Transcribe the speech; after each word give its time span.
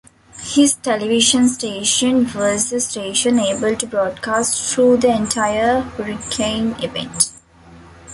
His 0.41 0.73
television 0.73 1.47
station 1.47 2.23
was 2.33 2.71
the 2.71 2.79
station 2.79 3.37
able 3.39 3.75
to 3.75 3.85
broadcast 3.85 4.73
through 4.73 4.97
the 4.97 5.15
entire 5.15 5.81
hurricane 5.81 6.71
event. 6.79 7.29